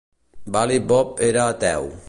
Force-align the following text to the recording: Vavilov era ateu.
Vavilov 0.55 1.13
era 1.29 1.47
ateu. 1.49 1.91